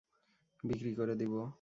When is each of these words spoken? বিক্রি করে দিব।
বিক্রি 0.63 0.95
করে 0.95 1.15
দিব। 1.15 1.33